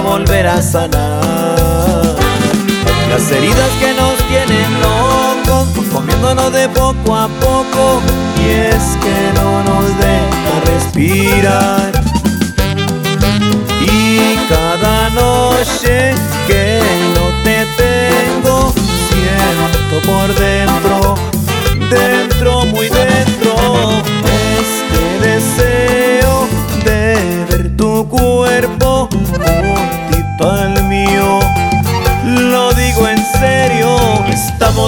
volver 0.00 0.46
a 0.46 0.62
sanar. 0.62 2.16
Las 3.10 3.30
heridas 3.30 3.70
que 3.80 3.94
nos 3.94 4.16
tienen 4.28 4.80
locos, 4.80 5.68
comiéndonos 5.92 6.52
de 6.52 6.68
poco 6.68 7.16
a 7.16 7.28
poco, 7.28 8.02
y 8.40 8.50
es 8.50 8.96
que 9.02 9.40
no 9.40 9.62
nos 9.64 9.86
deja 9.98 10.52
respirar. 10.66 11.92
Y 13.80 14.36
cada 14.48 15.10
noche 15.10 16.14
que 16.46 16.80
no 17.14 17.26
te 17.44 17.66
tengo, 17.76 18.72
siento 19.08 19.96
por 20.06 20.34
dentro, 20.34 21.14
dentro, 21.90 22.66
muy 22.66 22.88
dentro, 22.88 23.47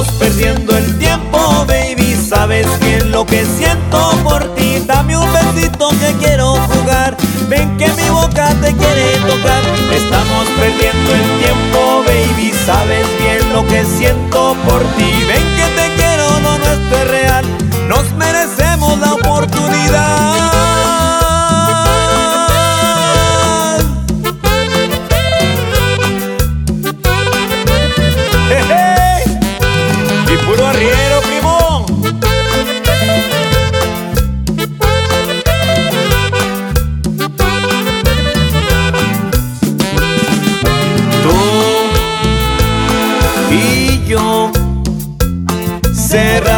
estamos 0.01 0.19
perdiendo 0.19 0.77
el 0.77 0.99
tiempo, 0.99 1.39
baby. 1.67 2.17
Sabes 2.17 2.67
bien 2.81 3.11
lo 3.11 3.27
que 3.27 3.45
siento 3.45 4.11
por 4.23 4.55
ti. 4.55 4.83
Dame 4.87 5.17
un 5.17 5.29
besito 5.33 5.91
que 5.91 6.15
quiero 6.25 6.55
jugar. 6.55 7.17
Ven 7.49 7.77
que 7.77 7.89
mi 7.89 8.09
boca 8.09 8.49
te 8.63 8.75
quiere 8.75 9.13
tocar. 9.27 9.63
Estamos 9.93 10.47
perdiendo 10.59 11.15
el 11.15 11.39
tiempo, 11.43 12.03
baby. 12.07 12.53
Sabes 12.65 13.07
bien 13.21 13.53
lo 13.53 13.67
que 13.67 13.85
siento 13.85 14.57
por 14.67 14.81
ti. 14.97 15.13
Ven 15.27 15.47
que 15.57 15.67
te 15.77 15.95
quiero, 15.97 16.41
no 16.41 16.55
esto 16.57 16.97
es 17.03 17.09
real. 17.09 17.45
Nos 17.89 18.11
merecemos 18.13 18.99
la 18.99 19.15
oportunidad. 19.15 19.80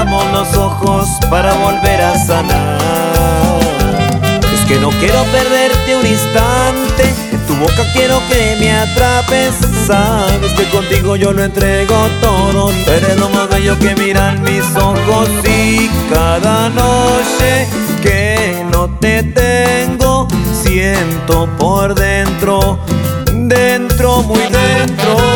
Cerramos 0.03 0.33
los 0.33 0.57
ojos 0.57 1.09
para 1.31 1.55
volver 1.55 2.01
a 2.01 2.19
sanar. 2.19 3.61
Es 4.53 4.61
que 4.67 4.79
no 4.79 4.91
quiero 4.91 5.23
perderte 5.25 5.97
un 5.97 6.07
instante. 6.07 7.15
En 7.33 7.47
tu 7.47 7.55
boca 7.57 7.85
quiero 7.93 8.21
que 8.29 8.57
me 8.59 8.73
atrapes. 8.73 9.55
Sabes 9.87 10.53
que 10.53 10.69
contigo 10.71 11.17
yo 11.17 11.33
lo 11.33 11.45
entrego 11.45 11.95
todo. 12.21 12.71
Eres 12.87 13.17
lo 13.19 13.29
más 13.31 13.49
bello 13.49 13.79
que 13.79 13.95
miran 13.95 14.43
mis 14.43 14.65
ojos. 14.77 15.29
Y 15.45 15.89
cada 16.13 16.69
noche 16.71 17.69
que 18.03 18.65
no 18.73 18.89
te 18.99 19.23
tengo, 19.23 20.27
siento 20.63 21.49
por 21.59 21.95
dentro, 21.95 22.79
dentro, 23.33 24.23
muy 24.23 24.41
dentro, 24.41 25.32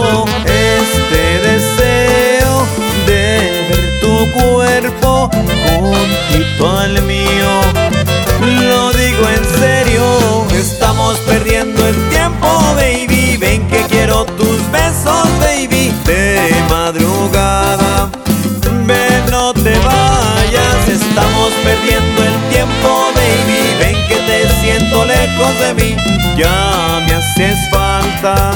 al 6.86 7.02
mío. 7.02 7.50
Lo 8.70 8.92
digo 8.92 9.24
en 9.28 9.44
serio, 9.58 10.46
estamos 10.54 11.18
perdiendo 11.18 11.84
el 11.84 11.96
tiempo, 12.10 12.46
baby. 12.76 13.36
Ven 13.38 13.66
que 13.68 13.82
quiero 13.88 14.24
tus 14.24 14.58
besos, 14.70 15.26
baby, 15.40 15.92
de 16.04 16.54
madrugada. 16.70 18.08
Ven, 18.86 19.22
no 19.30 19.52
te 19.52 19.74
vayas, 19.78 20.88
estamos 20.88 21.50
perdiendo 21.64 22.22
el 22.30 22.36
tiempo, 22.54 22.88
baby. 23.18 23.60
Ven 23.80 23.96
que 24.08 24.16
te 24.28 24.48
siento 24.60 25.04
lejos 25.04 25.58
de 25.58 25.74
mí, 25.74 25.96
ya 26.36 27.02
me 27.04 27.14
haces 27.14 27.58
falta. 27.68 28.52